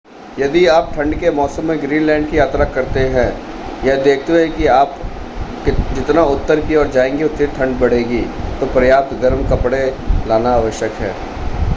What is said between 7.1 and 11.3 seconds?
उतनी ठंड बढ़ेगी तो पर्याप्त गर्म कपड़े लाना आवश्यक है।